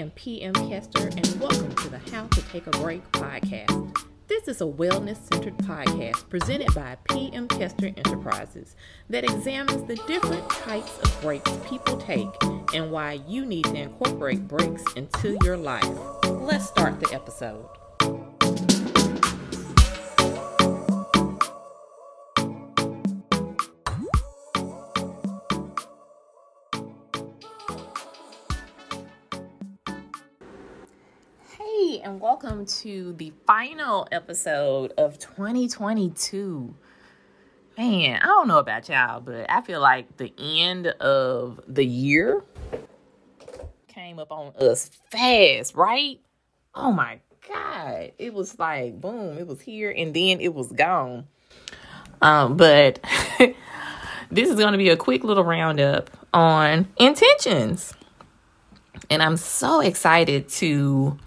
am 0.00 0.10
PM 0.12 0.54
Kester, 0.54 1.08
and 1.08 1.38
welcome 1.38 1.74
to 1.74 1.90
the 1.90 1.98
How 2.10 2.26
to 2.28 2.42
Take 2.48 2.66
a 2.66 2.70
Break 2.70 3.02
podcast. 3.12 3.94
This 4.28 4.48
is 4.48 4.62
a 4.62 4.64
wellness 4.64 5.18
centered 5.30 5.58
podcast 5.58 6.26
presented 6.30 6.74
by 6.74 6.96
PM 7.10 7.46
Kester 7.46 7.88
Enterprises 7.88 8.76
that 9.10 9.24
examines 9.24 9.84
the 9.84 9.96
different 10.06 10.48
types 10.48 10.98
of 11.00 11.20
breaks 11.20 11.52
people 11.68 11.98
take 11.98 12.28
and 12.72 12.90
why 12.90 13.20
you 13.28 13.44
need 13.44 13.64
to 13.66 13.74
incorporate 13.74 14.48
breaks 14.48 14.82
into 14.94 15.36
your 15.44 15.58
life. 15.58 15.84
Let's 16.24 16.66
start 16.66 16.98
the 16.98 17.12
episode. 17.12 17.68
And 31.98 32.20
welcome 32.20 32.64
to 32.64 33.12
the 33.14 33.32
final 33.48 34.06
episode 34.12 34.92
of 34.96 35.18
2022. 35.18 36.72
Man, 37.76 38.20
I 38.22 38.26
don't 38.26 38.46
know 38.46 38.60
about 38.60 38.88
y'all, 38.88 39.20
but 39.20 39.50
I 39.50 39.60
feel 39.60 39.80
like 39.80 40.16
the 40.16 40.32
end 40.38 40.86
of 40.86 41.60
the 41.66 41.84
year 41.84 42.44
came 43.88 44.20
up 44.20 44.30
on 44.30 44.52
us 44.60 44.88
fast, 45.10 45.74
right? 45.74 46.20
Oh 46.76 46.92
my 46.92 47.18
God. 47.48 48.12
It 48.18 48.34
was 48.34 48.56
like, 48.56 49.00
boom, 49.00 49.36
it 49.36 49.48
was 49.48 49.60
here 49.60 49.90
and 49.90 50.14
then 50.14 50.40
it 50.40 50.54
was 50.54 50.70
gone. 50.70 51.26
Um, 52.22 52.56
but 52.56 53.00
this 54.30 54.48
is 54.48 54.54
going 54.54 54.72
to 54.72 54.78
be 54.78 54.90
a 54.90 54.96
quick 54.96 55.24
little 55.24 55.44
roundup 55.44 56.08
on 56.32 56.86
intentions. 56.98 57.94
And 59.10 59.24
I'm 59.24 59.36
so 59.36 59.80
excited 59.80 60.48
to 60.50 61.18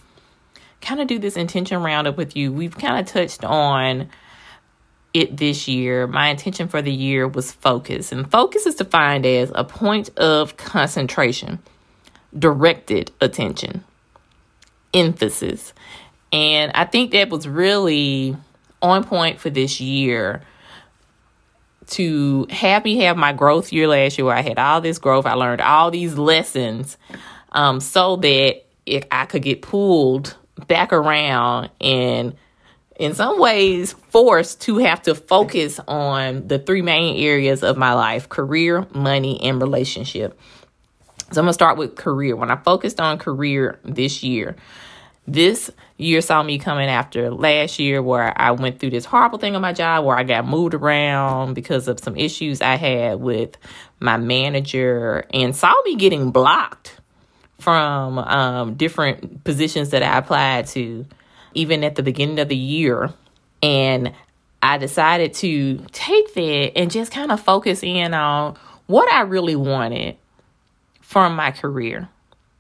kind 0.84 1.02
of 1.02 1.08
do 1.08 1.18
this 1.18 1.36
intention 1.36 1.82
roundup 1.82 2.18
with 2.18 2.36
you. 2.36 2.52
We've 2.52 2.78
kind 2.78 3.00
of 3.00 3.12
touched 3.12 3.44
on 3.44 4.10
it 5.14 5.36
this 5.38 5.68
year. 5.68 6.08
My 6.08 6.28
intention 6.28 6.68
for 6.68 6.82
the 6.82 6.92
year 6.92 7.28
was 7.28 7.52
focus, 7.52 8.12
and 8.12 8.30
focus 8.30 8.66
is 8.66 8.76
defined 8.76 9.26
as 9.26 9.52
a 9.56 9.64
point 9.64 10.16
of 10.18 10.58
concentration, 10.58 11.60
directed 12.38 13.12
attention, 13.22 13.84
emphasis. 14.94 15.74
And 16.32 16.72
I 16.74 16.86
think 16.86 17.12
that 17.12 17.30
was 17.30 17.48
really 17.48 18.36
on 18.82 19.04
point 19.04 19.40
for 19.40 19.50
this 19.50 19.80
year 19.80 20.42
to 21.86 22.48
have 22.50 22.84
me 22.84 22.98
have 23.00 23.18
my 23.18 23.34
growth 23.34 23.72
year 23.72 23.88
last 23.88 24.18
year 24.18 24.26
where 24.26 24.36
I 24.36 24.42
had 24.42 24.58
all 24.58 24.82
this 24.82 24.98
growth. 24.98 25.26
I 25.26 25.34
learned 25.34 25.62
all 25.62 25.92
these 25.92 26.18
lessons 26.18 26.98
um, 27.52 27.80
so 27.80 28.16
that 28.18 28.64
if 28.86 29.06
I 29.12 29.26
could 29.26 29.44
get 29.44 29.62
pulled 29.62 30.36
back 30.68 30.94
around 30.94 31.70
and 31.82 32.36
in 32.98 33.14
some 33.16 33.40
ways 33.40 33.94
forced 34.10 34.62
to 34.62 34.78
have 34.78 35.02
to 35.04 35.16
focus 35.16 35.80
on 35.88 36.48
the 36.48 36.60
three 36.60 36.82
main 36.82 37.22
areas 37.24 37.64
of 37.64 37.78
my 37.78 37.94
life 37.94 38.30
career, 38.30 38.88
money, 38.94 39.42
and 39.42 39.62
relationship. 39.62 40.40
So 41.32 41.42
I'm 41.42 41.48
to 41.48 41.54
start 41.54 41.78
with 41.78 41.96
career. 41.96 42.36
When 42.36 42.52
I 42.52 42.56
focused 42.58 43.00
on 43.00 43.18
career 43.18 43.80
this 43.84 44.22
year, 44.22 44.56
this 45.26 45.72
year 45.98 46.22
saw 46.22 46.44
me 46.44 46.60
coming 46.60 46.90
after 46.90 47.32
last 47.32 47.80
year 47.80 48.02
where 48.02 48.40
I 48.40 48.52
went 48.52 48.80
through 48.80 48.92
this 48.92 49.06
horrible 49.06 49.40
thing 49.40 49.56
on 49.56 49.62
my 49.62 49.74
job 49.74 50.06
where 50.06 50.18
I 50.18 50.24
got 50.24 50.46
moved 50.46 50.74
around 50.74 51.54
because 51.54 51.88
of 51.88 52.00
some 52.00 52.16
issues 52.16 52.62
I 52.62 52.76
had 52.76 53.20
with 53.20 53.58
my 54.00 54.18
manager 54.18 55.26
and 55.34 55.56
saw 55.56 55.74
me 55.86 55.96
getting 55.96 56.32
blocked 56.32 57.00
from 57.64 58.18
um, 58.20 58.74
different 58.74 59.46
positions 59.46 59.92
that 59.92 60.04
I 60.04 60.18
applied 60.18 60.68
to, 60.68 61.06
even 61.54 61.86
at 61.86 61.96
the 61.96 62.04
beginning 62.04 62.40
of 62.40 62.50
the 62.50 62.58
year. 62.58 63.14
And 63.62 64.12
I 64.62 64.78
decided 64.78 65.34
to 65.36 65.78
take 65.94 66.34
that 66.34 66.78
and 66.78 66.92
just 66.92 67.14
kind 67.14 67.32
of 67.32 67.40
focus 67.40 67.82
in 67.82 68.14
on 68.14 68.58
what 68.88 69.10
I 69.10 69.22
really 69.22 69.56
wanted 69.56 70.18
from 71.00 71.38
my 71.38 71.52
career. 71.52 72.10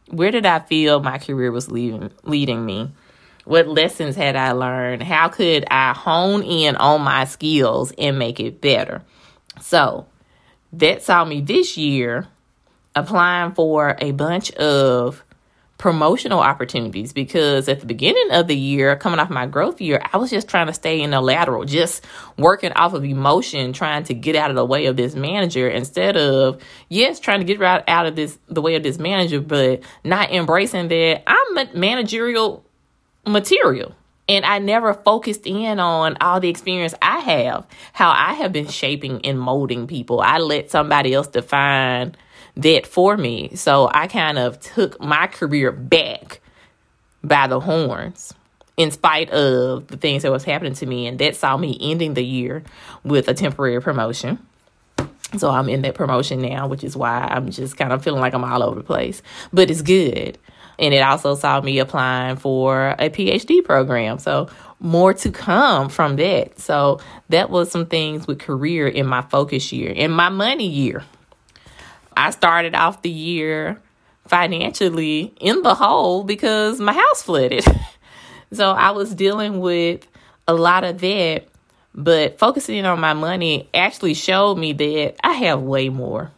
Where 0.07 0.31
did 0.31 0.45
I 0.45 0.59
feel 0.59 1.01
my 1.01 1.17
career 1.17 1.51
was 1.51 1.69
leading, 1.69 2.09
leading 2.23 2.65
me? 2.65 2.89
What 3.43 3.67
lessons 3.67 4.15
had 4.15 4.37
I 4.37 4.53
learned? 4.53 5.03
How 5.03 5.27
could 5.27 5.65
I 5.69 5.91
hone 5.91 6.43
in 6.43 6.77
on 6.77 7.01
my 7.01 7.25
skills 7.25 7.91
and 7.97 8.17
make 8.17 8.39
it 8.39 8.61
better? 8.61 9.01
So 9.59 10.05
that 10.71 11.03
saw 11.03 11.25
me 11.25 11.41
this 11.41 11.77
year 11.77 12.27
applying 12.95 13.51
for 13.51 13.95
a 13.99 14.11
bunch 14.11 14.51
of 14.51 15.23
promotional 15.83 16.39
opportunities 16.39 17.11
because 17.11 17.67
at 17.67 17.81
the 17.81 17.85
beginning 17.85 18.31
of 18.31 18.47
the 18.47 18.55
year, 18.55 18.95
coming 18.95 19.19
off 19.19 19.29
my 19.29 19.45
growth 19.45 19.81
year, 19.81 20.01
I 20.13 20.17
was 20.17 20.29
just 20.29 20.47
trying 20.47 20.67
to 20.67 20.73
stay 20.73 21.01
in 21.01 21.11
the 21.11 21.19
lateral, 21.19 21.65
just 21.65 22.05
working 22.37 22.71
off 22.71 22.93
of 22.93 23.03
emotion, 23.03 23.73
trying 23.73 24.03
to 24.05 24.13
get 24.13 24.35
out 24.35 24.49
of 24.49 24.55
the 24.55 24.65
way 24.65 24.85
of 24.85 24.95
this 24.95 25.13
manager 25.13 25.67
instead 25.67 26.15
of, 26.15 26.61
yes, 26.87 27.19
trying 27.19 27.39
to 27.39 27.45
get 27.45 27.59
right 27.59 27.83
out 27.87 28.05
of 28.05 28.15
this, 28.15 28.37
the 28.47 28.61
way 28.61 28.75
of 28.75 28.83
this 28.83 28.97
manager, 28.97 29.41
but 29.41 29.81
not 30.05 30.31
embracing 30.31 30.87
that 30.87 31.23
I'm 31.27 31.67
managerial 31.77 32.63
material. 33.27 33.93
And 34.29 34.45
I 34.45 34.59
never 34.59 34.93
focused 34.93 35.45
in 35.45 35.81
on 35.81 36.15
all 36.21 36.39
the 36.39 36.47
experience 36.47 36.93
I 37.01 37.19
have, 37.19 37.67
how 37.91 38.09
I 38.09 38.35
have 38.35 38.53
been 38.53 38.69
shaping 38.69 39.25
and 39.25 39.37
molding 39.37 39.85
people. 39.85 40.21
I 40.21 40.37
let 40.37 40.71
somebody 40.71 41.13
else 41.13 41.27
define 41.27 42.15
that 42.55 42.85
for 42.85 43.17
me. 43.17 43.55
So 43.55 43.89
I 43.93 44.07
kind 44.07 44.37
of 44.37 44.59
took 44.59 44.99
my 45.01 45.27
career 45.27 45.71
back 45.71 46.41
by 47.23 47.47
the 47.47 47.59
horns 47.59 48.33
in 48.77 48.91
spite 48.91 49.29
of 49.29 49.87
the 49.87 49.97
things 49.97 50.23
that 50.23 50.31
was 50.31 50.43
happening 50.43 50.73
to 50.73 50.85
me 50.85 51.07
and 51.07 51.19
that 51.19 51.35
saw 51.35 51.57
me 51.57 51.77
ending 51.79 52.15
the 52.15 52.23
year 52.23 52.63
with 53.03 53.27
a 53.27 53.33
temporary 53.33 53.81
promotion. 53.81 54.39
So 55.37 55.49
I'm 55.49 55.69
in 55.69 55.81
that 55.81 55.95
promotion 55.95 56.41
now, 56.41 56.67
which 56.67 56.83
is 56.83 56.95
why 56.95 57.27
I'm 57.29 57.49
just 57.49 57.77
kind 57.77 57.91
of 57.91 58.03
feeling 58.03 58.21
like 58.21 58.33
I'm 58.33 58.43
all 58.43 58.63
over 58.63 58.75
the 58.75 58.85
place. 58.85 59.21
But 59.51 59.71
it's 59.71 59.81
good. 59.81 60.37
And 60.79 60.93
it 60.93 60.99
also 60.99 61.35
saw 61.35 61.61
me 61.61 61.79
applying 61.79 62.35
for 62.35 62.95
a 62.99 63.09
PhD 63.09 63.63
program. 63.63 64.19
So 64.19 64.49
more 64.79 65.13
to 65.13 65.31
come 65.31 65.89
from 65.89 66.17
that. 66.17 66.59
So 66.59 66.99
that 67.29 67.49
was 67.49 67.71
some 67.71 67.85
things 67.85 68.27
with 68.27 68.39
career 68.39 68.87
in 68.87 69.05
my 69.07 69.21
focus 69.21 69.71
year. 69.71 69.91
In 69.91 70.11
my 70.11 70.29
money 70.29 70.67
year, 70.67 71.03
I 72.15 72.31
started 72.31 72.75
off 72.75 73.01
the 73.01 73.09
year 73.09 73.81
financially 74.27 75.33
in 75.39 75.61
the 75.61 75.75
hole 75.75 76.23
because 76.23 76.79
my 76.79 76.93
house 76.93 77.21
flooded. 77.21 77.65
so 78.53 78.71
I 78.71 78.91
was 78.91 79.13
dealing 79.13 79.59
with 79.59 80.07
a 80.47 80.53
lot 80.53 80.83
of 80.83 80.99
that, 81.01 81.47
but 81.93 82.39
focusing 82.39 82.85
on 82.85 82.99
my 82.99 83.13
money 83.13 83.69
actually 83.73 84.13
showed 84.13 84.57
me 84.57 84.73
that 84.73 85.15
I 85.23 85.33
have 85.33 85.61
way 85.61 85.89
more, 85.89 86.31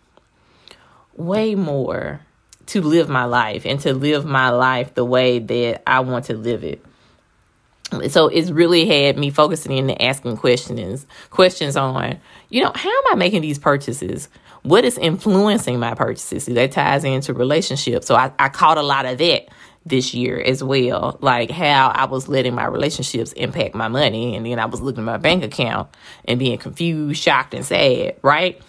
way 1.16 1.56
more 1.56 2.22
to 2.68 2.82
live 2.82 3.10
my 3.10 3.26
life 3.26 3.66
and 3.66 3.80
to 3.82 3.94
live 3.94 4.26
my 4.26 4.50
life 4.50 4.96
the 4.96 5.06
way 5.06 5.40
that 5.40 5.84
I 5.88 6.00
want 6.00 6.26
to 6.26 6.36
live 6.36 6.64
it. 6.64 6.84
So 8.10 8.28
it's 8.28 8.50
really 8.50 8.86
had 8.86 9.18
me 9.18 9.30
focusing 9.30 9.72
in 9.72 9.90
and 9.90 10.02
asking 10.02 10.38
questions, 10.38 11.06
questions 11.30 11.78
on, 11.78 12.20
you 12.50 12.64
know, 12.64 12.72
how 12.74 12.90
am 12.90 13.04
I 13.12 13.16
making 13.16 13.42
these 13.42 13.60
purchases? 13.60 14.28
what 14.66 14.84
is 14.84 14.98
influencing 14.98 15.80
my 15.80 15.94
purchases? 15.94 16.48
That 16.48 16.72
ties 16.72 17.04
into 17.04 17.34
relationships. 17.34 18.08
So 18.08 18.16
I, 18.16 18.32
I 18.40 18.50
caught 18.50 18.78
a 18.78 18.84
lot 18.84 19.06
of 19.06 19.20
that 19.20 19.48
this 19.86 20.16
year 20.16 20.42
as 20.42 20.64
well, 20.64 21.20
like 21.22 21.52
how 21.52 21.90
I 21.90 22.06
was 22.06 22.28
letting 22.28 22.56
my 22.56 22.66
relationships 22.66 23.32
impact 23.34 23.76
my 23.76 23.88
money. 23.88 24.36
And 24.36 24.44
then 24.46 24.58
I 24.58 24.66
was 24.66 24.82
looking 24.82 25.04
at 25.04 25.06
my 25.06 25.18
bank 25.18 25.44
account 25.44 25.90
and 26.26 26.40
being 26.40 26.58
confused, 26.58 27.22
shocked, 27.22 27.54
and 27.54 27.64
sad, 27.64 28.16
right? 28.24 28.60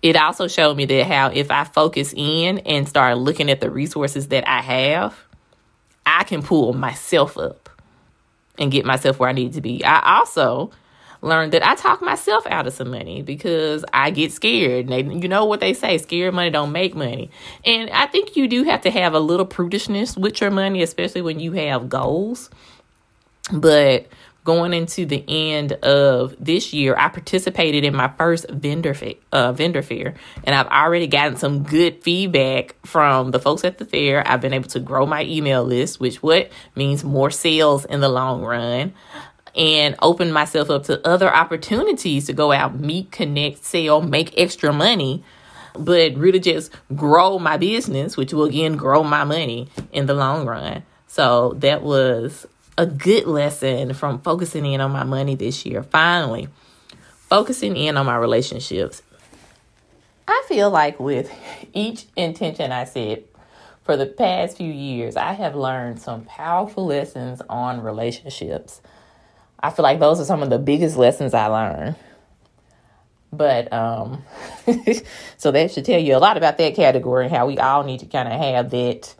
It 0.00 0.14
also 0.16 0.46
showed 0.46 0.76
me 0.76 0.84
that 0.84 1.06
how 1.06 1.30
if 1.32 1.50
I 1.50 1.64
focus 1.64 2.14
in 2.16 2.60
and 2.60 2.88
start 2.88 3.18
looking 3.18 3.50
at 3.50 3.60
the 3.60 3.70
resources 3.70 4.28
that 4.28 4.48
I 4.48 4.60
have, 4.60 5.18
I 6.06 6.22
can 6.22 6.42
pull 6.42 6.72
myself 6.72 7.36
up 7.36 7.68
and 8.58 8.70
get 8.70 8.84
myself 8.84 9.18
where 9.18 9.28
I 9.28 9.32
need 9.32 9.54
to 9.54 9.60
be. 9.60 9.84
I 9.84 10.18
also 10.18 10.70
learned 11.22 11.52
that 11.52 11.64
I 11.64 11.76
talk 11.76 12.02
myself 12.02 12.46
out 12.46 12.66
of 12.66 12.72
some 12.72 12.90
money 12.90 13.22
because 13.22 13.84
I 13.92 14.10
get 14.10 14.32
scared. 14.32 14.88
They, 14.88 15.02
you 15.02 15.28
know 15.28 15.44
what 15.44 15.60
they 15.60 15.72
say, 15.72 15.98
scared 15.98 16.34
money 16.34 16.50
don't 16.50 16.72
make 16.72 16.94
money. 16.94 17.30
And 17.64 17.88
I 17.90 18.06
think 18.06 18.36
you 18.36 18.48
do 18.48 18.64
have 18.64 18.82
to 18.82 18.90
have 18.90 19.14
a 19.14 19.20
little 19.20 19.46
prudishness 19.46 20.18
with 20.18 20.40
your 20.40 20.50
money, 20.50 20.82
especially 20.82 21.22
when 21.22 21.38
you 21.38 21.52
have 21.52 21.88
goals. 21.88 22.50
But 23.52 24.06
going 24.44 24.72
into 24.72 25.06
the 25.06 25.24
end 25.28 25.72
of 25.72 26.34
this 26.38 26.72
year, 26.72 26.94
I 26.98 27.08
participated 27.08 27.84
in 27.84 27.94
my 27.94 28.08
first 28.08 28.48
vendor 28.50 28.94
fa- 28.94 29.14
uh, 29.30 29.52
vendor 29.52 29.82
fair, 29.82 30.14
and 30.44 30.54
I've 30.54 30.66
already 30.66 31.06
gotten 31.06 31.36
some 31.36 31.62
good 31.62 32.02
feedback 32.02 32.76
from 32.84 33.30
the 33.30 33.38
folks 33.38 33.64
at 33.64 33.78
the 33.78 33.84
fair. 33.84 34.26
I've 34.26 34.40
been 34.40 34.52
able 34.52 34.68
to 34.70 34.80
grow 34.80 35.06
my 35.06 35.24
email 35.24 35.64
list, 35.64 36.00
which 36.00 36.22
what 36.22 36.50
means 36.74 37.04
more 37.04 37.30
sales 37.30 37.84
in 37.84 38.00
the 38.00 38.08
long 38.08 38.42
run 38.42 38.94
and 39.54 39.94
open 40.00 40.32
myself 40.32 40.70
up 40.70 40.84
to 40.84 41.06
other 41.06 41.32
opportunities 41.32 42.26
to 42.26 42.32
go 42.32 42.52
out, 42.52 42.78
meet, 42.78 43.12
connect, 43.12 43.64
sell, 43.64 44.00
make 44.00 44.38
extra 44.38 44.72
money 44.72 45.22
but 45.74 46.14
really 46.16 46.38
just 46.38 46.70
grow 46.94 47.38
my 47.38 47.56
business, 47.56 48.16
which 48.16 48.32
will 48.32 48.44
again 48.44 48.76
grow 48.76 49.02
my 49.02 49.24
money 49.24 49.68
in 49.92 50.06
the 50.06 50.14
long 50.14 50.46
run. 50.46 50.82
So 51.06 51.54
that 51.58 51.82
was 51.82 52.46
a 52.82 52.86
good 52.86 53.26
lesson 53.26 53.94
from 53.94 54.20
focusing 54.20 54.66
in 54.66 54.80
on 54.80 54.90
my 54.90 55.04
money 55.04 55.36
this 55.36 55.64
year. 55.64 55.84
Finally, 55.84 56.48
focusing 57.28 57.76
in 57.76 57.96
on 57.96 58.06
my 58.06 58.16
relationships. 58.16 59.02
I 60.26 60.44
feel 60.48 60.68
like 60.68 60.98
with 60.98 61.32
each 61.72 62.06
intention 62.16 62.72
I 62.72 62.84
set 62.84 63.24
for 63.84 63.96
the 63.96 64.06
past 64.06 64.56
few 64.56 64.72
years, 64.72 65.16
I 65.16 65.32
have 65.32 65.54
learned 65.54 66.00
some 66.00 66.24
powerful 66.24 66.86
lessons 66.86 67.40
on 67.48 67.80
relationships. 67.80 68.80
I 69.60 69.70
feel 69.70 69.84
like 69.84 70.00
those 70.00 70.20
are 70.20 70.24
some 70.24 70.42
of 70.42 70.50
the 70.50 70.58
biggest 70.58 70.96
lessons 70.96 71.34
I 71.34 71.46
learned. 71.46 71.94
But 73.32 73.72
um 73.72 74.24
so 75.36 75.52
that 75.52 75.70
should 75.70 75.84
tell 75.84 76.00
you 76.00 76.16
a 76.16 76.18
lot 76.18 76.36
about 76.36 76.58
that 76.58 76.74
category 76.74 77.26
and 77.26 77.34
how 77.34 77.46
we 77.46 77.58
all 77.58 77.84
need 77.84 78.00
to 78.00 78.06
kind 78.06 78.28
of 78.28 78.38
have 78.40 78.70
that 78.70 79.14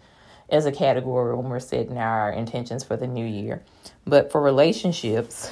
as 0.53 0.67
a 0.67 0.73
category 0.73 1.35
when 1.35 1.49
we're 1.49 1.59
setting 1.59 1.97
our 1.97 2.31
intentions 2.31 2.85
for 2.85 2.97
the 2.97 3.07
new 3.07 3.25
year. 3.25 3.63
But 4.07 4.31
for 4.31 4.41
relationships, 4.41 5.51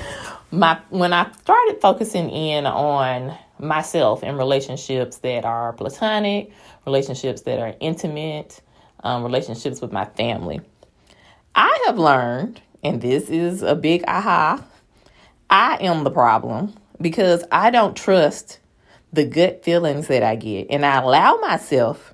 my 0.50 0.78
when 0.90 1.12
I 1.12 1.30
started 1.32 1.80
focusing 1.80 2.28
in 2.28 2.66
on 2.66 3.38
myself 3.58 4.24
in 4.24 4.36
relationships 4.36 5.18
that 5.18 5.44
are 5.44 5.72
platonic, 5.72 6.52
relationships 6.84 7.42
that 7.42 7.60
are 7.60 7.74
intimate, 7.80 8.60
um, 9.04 9.22
relationships 9.22 9.80
with 9.80 9.92
my 9.92 10.04
family, 10.04 10.60
I 11.54 11.84
have 11.86 11.98
learned, 11.98 12.60
and 12.82 13.00
this 13.00 13.30
is 13.30 13.62
a 13.62 13.76
big 13.76 14.02
aha, 14.08 14.62
I 15.48 15.76
am 15.80 16.02
the 16.02 16.10
problem 16.10 16.74
because 17.00 17.44
I 17.52 17.70
don't 17.70 17.96
trust 17.96 18.58
the 19.12 19.24
gut 19.24 19.62
feelings 19.62 20.08
that 20.08 20.22
I 20.22 20.34
get, 20.34 20.68
and 20.70 20.84
I 20.84 20.96
allow 20.96 21.36
myself 21.36 22.11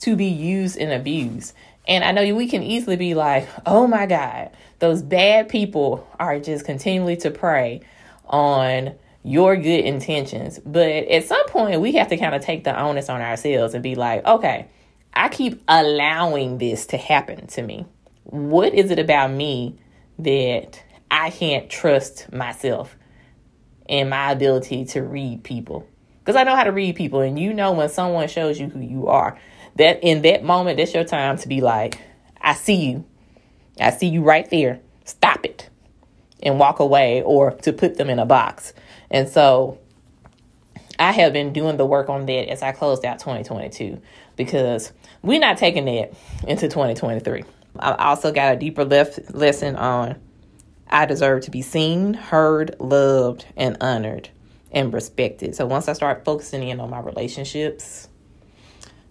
to 0.00 0.16
be 0.16 0.26
used 0.26 0.76
and 0.78 0.92
abused. 0.92 1.54
And 1.86 2.02
I 2.02 2.12
know 2.12 2.34
we 2.34 2.48
can 2.48 2.62
easily 2.62 2.96
be 2.96 3.14
like, 3.14 3.48
oh 3.66 3.86
my 3.86 4.06
God, 4.06 4.50
those 4.78 5.02
bad 5.02 5.48
people 5.48 6.08
are 6.18 6.38
just 6.40 6.64
continually 6.64 7.16
to 7.18 7.30
prey 7.30 7.82
on 8.26 8.94
your 9.22 9.56
good 9.56 9.84
intentions. 9.84 10.58
But 10.64 10.88
at 10.88 11.24
some 11.24 11.46
point, 11.48 11.80
we 11.80 11.92
have 11.92 12.08
to 12.08 12.16
kind 12.16 12.34
of 12.34 12.42
take 12.42 12.64
the 12.64 12.78
onus 12.78 13.08
on 13.08 13.20
ourselves 13.20 13.74
and 13.74 13.82
be 13.82 13.94
like, 13.94 14.24
okay, 14.24 14.68
I 15.14 15.28
keep 15.28 15.62
allowing 15.68 16.58
this 16.58 16.86
to 16.86 16.96
happen 16.96 17.46
to 17.48 17.62
me. 17.62 17.86
What 18.24 18.74
is 18.74 18.90
it 18.90 18.98
about 18.98 19.30
me 19.30 19.78
that 20.18 20.82
I 21.10 21.30
can't 21.30 21.68
trust 21.70 22.32
myself 22.32 22.96
and 23.88 24.10
my 24.10 24.32
ability 24.32 24.86
to 24.86 25.02
read 25.02 25.44
people? 25.44 25.86
Because 26.18 26.36
I 26.36 26.44
know 26.44 26.56
how 26.56 26.64
to 26.64 26.72
read 26.72 26.96
people, 26.96 27.20
and 27.20 27.38
you 27.38 27.52
know 27.52 27.72
when 27.72 27.90
someone 27.90 28.28
shows 28.28 28.58
you 28.58 28.68
who 28.68 28.80
you 28.80 29.08
are 29.08 29.38
that 29.76 30.00
in 30.02 30.22
that 30.22 30.44
moment, 30.44 30.78
that's 30.78 30.94
your 30.94 31.04
time 31.04 31.38
to 31.38 31.48
be 31.48 31.60
like, 31.60 32.00
I 32.40 32.54
see 32.54 32.74
you. 32.74 33.04
I 33.80 33.90
see 33.90 34.08
you 34.08 34.22
right 34.22 34.48
there. 34.50 34.80
Stop 35.04 35.44
it. 35.44 35.68
And 36.42 36.58
walk 36.58 36.78
away 36.78 37.22
or 37.22 37.52
to 37.52 37.72
put 37.72 37.96
them 37.96 38.10
in 38.10 38.18
a 38.18 38.26
box. 38.26 38.74
And 39.10 39.28
so 39.28 39.78
I 40.98 41.12
have 41.12 41.32
been 41.32 41.52
doing 41.52 41.76
the 41.76 41.86
work 41.86 42.08
on 42.08 42.26
that 42.26 42.50
as 42.50 42.62
I 42.62 42.72
closed 42.72 43.04
out 43.04 43.18
2022 43.18 44.00
because 44.36 44.92
we're 45.22 45.40
not 45.40 45.58
taking 45.58 45.86
that 45.86 46.12
into 46.46 46.68
2023. 46.68 47.44
I 47.78 47.92
also 48.10 48.30
got 48.30 48.54
a 48.54 48.56
deeper 48.58 48.84
lesson 48.84 49.76
on 49.76 50.20
I 50.88 51.06
deserve 51.06 51.42
to 51.44 51.50
be 51.50 51.62
seen, 51.62 52.14
heard, 52.14 52.76
loved, 52.78 53.46
and 53.56 53.76
honored 53.80 54.28
and 54.70 54.92
respected. 54.92 55.56
So 55.56 55.66
once 55.66 55.88
I 55.88 55.92
start 55.92 56.24
focusing 56.24 56.68
in 56.68 56.78
on 56.78 56.90
my 56.90 57.00
relationships, 57.00 58.08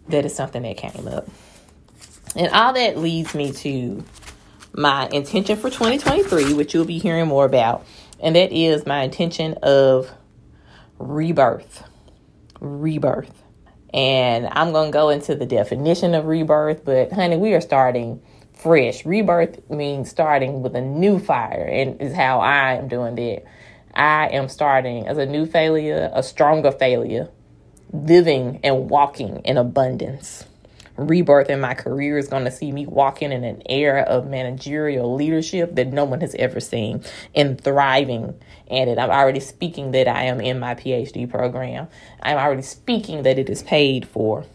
that 0.07 0.25
is 0.25 0.35
something 0.35 0.63
that 0.63 0.77
came 0.77 1.07
up. 1.07 1.27
And 2.35 2.49
all 2.49 2.73
that 2.73 2.97
leads 2.97 3.35
me 3.35 3.51
to 3.51 4.03
my 4.73 5.07
intention 5.09 5.55
for 5.57 5.69
2023, 5.69 6.53
which 6.53 6.73
you'll 6.73 6.85
be 6.85 6.97
hearing 6.97 7.27
more 7.27 7.45
about. 7.45 7.85
And 8.19 8.35
that 8.35 8.51
is 8.51 8.85
my 8.85 9.03
intention 9.03 9.55
of 9.61 10.09
rebirth. 10.97 11.83
Rebirth. 12.59 13.43
And 13.93 14.47
I'm 14.51 14.71
going 14.71 14.91
to 14.91 14.93
go 14.93 15.09
into 15.09 15.35
the 15.35 15.45
definition 15.45 16.15
of 16.15 16.25
rebirth, 16.25 16.83
but 16.83 17.11
honey, 17.11 17.37
we 17.37 17.53
are 17.53 17.61
starting 17.61 18.21
fresh. 18.53 19.05
Rebirth 19.05 19.69
means 19.69 20.09
starting 20.09 20.63
with 20.63 20.75
a 20.75 20.81
new 20.81 21.19
fire, 21.19 21.67
and 21.71 22.01
is 22.01 22.13
how 22.13 22.39
I 22.39 22.73
am 22.73 22.87
doing 22.87 23.15
that. 23.15 23.43
I 23.93 24.29
am 24.29 24.49
starting 24.49 25.07
as 25.07 25.19
a 25.19 25.25
new 25.27 25.45
failure, 25.45 26.09
a 26.13 26.23
stronger 26.23 26.71
failure, 26.71 27.29
living 27.93 28.59
and 28.63 28.89
walking 28.89 29.37
in 29.45 29.57
abundance. 29.57 30.45
Rebirth 30.97 31.49
in 31.49 31.59
my 31.59 31.73
career 31.73 32.17
is 32.17 32.27
going 32.27 32.45
to 32.45 32.51
see 32.51 32.71
me 32.71 32.85
walking 32.85 33.31
in 33.31 33.43
an 33.43 33.63
era 33.67 34.01
of 34.01 34.27
managerial 34.27 35.15
leadership 35.15 35.73
that 35.75 35.91
no 35.91 36.03
one 36.03 36.21
has 36.21 36.35
ever 36.35 36.59
seen 36.59 37.03
and 37.33 37.59
thriving 37.59 38.39
in 38.67 38.89
it. 38.89 38.99
I'm 38.99 39.09
already 39.09 39.39
speaking 39.39 39.91
that 39.91 40.07
I 40.07 40.23
am 40.25 40.39
in 40.41 40.59
my 40.59 40.75
PhD 40.75 41.29
program. 41.29 41.87
I'm 42.21 42.37
already 42.37 42.61
speaking 42.61 43.23
that 43.23 43.39
it 43.39 43.49
is 43.49 43.63
paid 43.63 44.07
for 44.07 44.45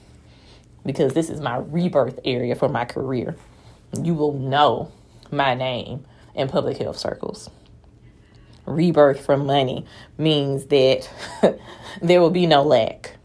because 0.85 1.14
this 1.14 1.29
is 1.29 1.40
my 1.40 1.56
rebirth 1.56 2.20
area 2.25 2.55
for 2.55 2.69
my 2.69 2.85
career. 2.85 3.37
You 4.00 4.14
will 4.14 4.32
know 4.32 4.93
my 5.32 5.55
name 5.55 6.05
in 6.35 6.49
public 6.49 6.76
health 6.76 6.99
circles 6.99 7.50
rebirth 8.69 9.25
from 9.25 9.46
money 9.46 9.85
means 10.17 10.67
that 10.67 11.08
there 12.02 12.20
will 12.20 12.31
be 12.31 12.46
no 12.46 12.62
lack. 12.62 13.18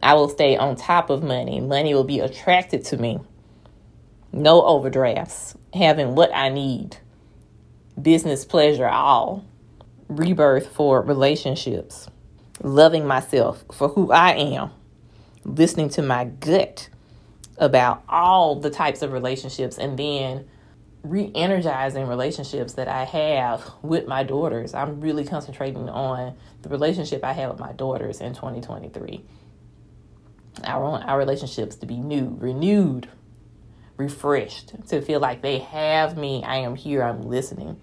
I 0.00 0.14
will 0.14 0.28
stay 0.28 0.56
on 0.56 0.76
top 0.76 1.10
of 1.10 1.22
money. 1.22 1.60
Money 1.60 1.94
will 1.94 2.04
be 2.04 2.20
attracted 2.20 2.84
to 2.86 2.96
me. 2.96 3.20
No 4.32 4.62
overdrafts. 4.62 5.54
Having 5.74 6.14
what 6.14 6.34
I 6.34 6.48
need. 6.48 6.96
Business 8.00 8.44
pleasure, 8.44 8.88
all. 8.88 9.44
Rebirth 10.08 10.68
for 10.68 11.02
relationships. 11.02 12.08
Loving 12.62 13.06
myself 13.06 13.64
for 13.72 13.88
who 13.88 14.12
I 14.12 14.32
am. 14.32 14.70
Listening 15.44 15.90
to 15.90 16.02
my 16.02 16.24
gut 16.24 16.88
about 17.58 18.02
all 18.08 18.60
the 18.60 18.70
types 18.70 19.02
of 19.02 19.12
relationships 19.12 19.76
and 19.78 19.98
then 19.98 20.48
re 21.02 21.30
energizing 21.34 22.06
relationships 22.06 22.74
that 22.74 22.88
I 22.88 23.04
have 23.04 23.70
with 23.82 24.06
my 24.06 24.22
daughters. 24.22 24.72
I'm 24.72 25.00
really 25.00 25.24
concentrating 25.24 25.88
on 25.88 26.34
the 26.62 26.68
relationship 26.68 27.24
I 27.24 27.32
have 27.32 27.50
with 27.50 27.60
my 27.60 27.72
daughters 27.72 28.20
in 28.20 28.34
2023 28.34 29.24
I 30.64 30.76
want 30.78 31.04
our 31.04 31.18
relationships 31.18 31.76
to 31.76 31.86
be 31.86 31.96
new, 31.96 32.36
renewed, 32.38 33.08
refreshed, 33.96 34.74
to 34.88 35.00
feel 35.00 35.20
like 35.20 35.42
they 35.42 35.58
have 35.58 36.16
me. 36.16 36.42
I 36.44 36.56
am 36.56 36.74
here, 36.74 37.02
I'm 37.02 37.22
listening, 37.22 37.80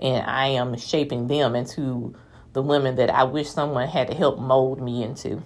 and 0.00 0.24
I 0.24 0.48
am 0.48 0.76
shaping 0.76 1.26
them 1.26 1.54
into 1.54 2.14
the 2.52 2.62
women 2.62 2.96
that 2.96 3.10
I 3.10 3.24
wish 3.24 3.50
someone 3.50 3.88
had 3.88 4.08
to 4.08 4.14
help 4.14 4.38
mold 4.38 4.80
me 4.80 5.02
into. 5.02 5.42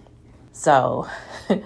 So, 0.52 1.08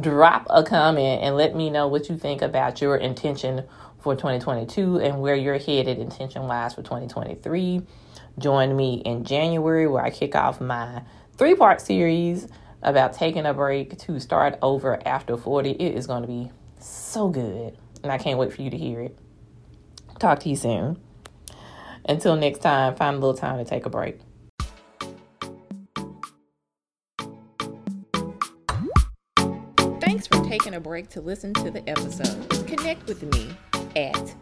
drop 0.00 0.46
a 0.50 0.62
comment 0.62 1.22
and 1.22 1.36
let 1.36 1.54
me 1.54 1.70
know 1.70 1.88
what 1.88 2.08
you 2.08 2.18
think 2.18 2.42
about 2.42 2.80
your 2.80 2.96
intention 2.96 3.64
for 3.98 4.14
2022 4.14 5.00
and 5.00 5.20
where 5.20 5.34
you're 5.34 5.58
headed 5.58 5.98
intention 5.98 6.46
wise 6.46 6.74
for 6.74 6.82
2023. 6.82 7.82
Join 8.38 8.76
me 8.76 9.02
in 9.04 9.24
January 9.24 9.86
where 9.86 10.04
I 10.04 10.10
kick 10.10 10.34
off 10.34 10.60
my 10.60 11.02
three 11.36 11.54
part 11.54 11.80
series 11.80 12.48
about 12.82 13.12
taking 13.12 13.46
a 13.46 13.54
break 13.54 13.98
to 13.98 14.20
start 14.20 14.58
over 14.62 15.00
after 15.06 15.36
40. 15.36 15.70
It 15.70 15.94
is 15.94 16.06
going 16.06 16.22
to 16.22 16.28
be 16.28 16.50
so 16.78 17.28
good. 17.28 17.76
And 18.02 18.12
I 18.12 18.18
can't 18.18 18.38
wait 18.38 18.52
for 18.52 18.62
you 18.62 18.70
to 18.70 18.76
hear 18.76 19.00
it. 19.00 19.18
Talk 20.18 20.40
to 20.40 20.48
you 20.48 20.56
soon. 20.56 20.98
Until 22.08 22.36
next 22.36 22.60
time, 22.60 22.94
find 22.94 23.16
a 23.16 23.18
little 23.18 23.34
time 23.34 23.58
to 23.58 23.64
take 23.64 23.84
a 23.86 23.90
break. 23.90 24.20
Thanks 30.00 30.28
for 30.28 30.42
taking 30.44 30.74
a 30.74 30.80
break 30.80 31.08
to 31.10 31.20
listen 31.20 31.52
to 31.54 31.70
the 31.70 31.86
episode. 31.88 32.66
Connect 32.66 33.06
with 33.06 33.22
me 33.34 33.56
at 33.96 34.34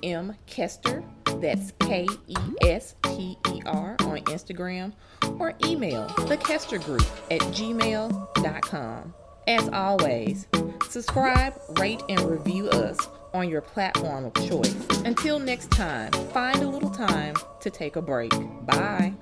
PM 0.00 0.34
Kester 0.46 1.02
that's 1.40 1.72
K 1.80 2.06
E 2.28 2.36
S 2.62 2.94
T 3.04 3.36
E 3.52 3.62
R 3.66 3.96
on 4.00 4.18
Instagram 4.20 4.92
or 5.38 5.54
email 5.64 6.06
the 6.26 6.36
Kester 6.36 6.78
Group 6.78 7.04
at 7.30 7.40
gmail.com. 7.40 9.14
As 9.46 9.68
always, 9.70 10.46
subscribe, 10.88 11.54
rate, 11.78 12.02
and 12.08 12.20
review 12.20 12.68
us 12.68 12.98
on 13.32 13.48
your 13.48 13.62
platform 13.62 14.26
of 14.26 14.34
choice. 14.48 14.74
Until 15.04 15.38
next 15.38 15.70
time, 15.70 16.12
find 16.12 16.62
a 16.62 16.68
little 16.68 16.90
time 16.90 17.34
to 17.60 17.70
take 17.70 17.96
a 17.96 18.02
break. 18.02 18.32
Bye. 18.66 19.14